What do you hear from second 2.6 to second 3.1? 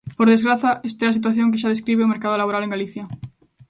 en Galicia.